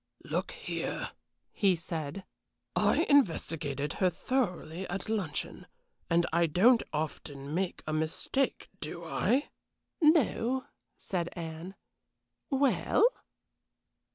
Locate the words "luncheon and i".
5.09-6.47